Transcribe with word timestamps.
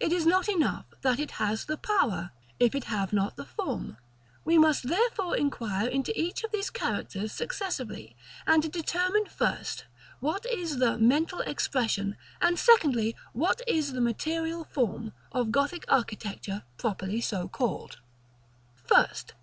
It 0.00 0.10
is 0.10 0.26
not 0.26 0.48
enough 0.48 0.84
that 1.02 1.20
it 1.20 1.30
has 1.38 1.66
the 1.66 1.76
Power, 1.76 2.32
if 2.58 2.74
it 2.74 2.86
have 2.86 3.12
not 3.12 3.36
the 3.36 3.44
form. 3.44 3.98
We 4.44 4.58
must 4.58 4.88
therefore 4.88 5.36
inquire 5.36 5.86
into 5.86 6.12
each 6.20 6.42
of 6.42 6.50
these 6.50 6.70
characters 6.70 7.30
successively; 7.30 8.16
and 8.48 8.72
determine 8.72 9.26
first, 9.26 9.84
what 10.18 10.44
is 10.46 10.78
the 10.78 10.98
Mental 10.98 11.38
Expression, 11.42 12.16
and 12.40 12.58
secondly, 12.58 13.14
what 13.32 13.62
the 13.68 14.00
Material 14.00 14.64
Form, 14.64 15.12
of 15.30 15.52
Gothic 15.52 15.84
architecture, 15.86 16.64
properly 16.76 17.20
so 17.20 17.46
called. 17.46 18.00
1st. 18.88 19.34